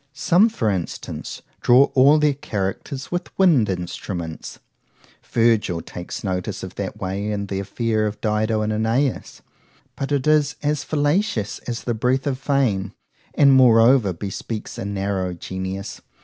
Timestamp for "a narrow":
14.79-15.35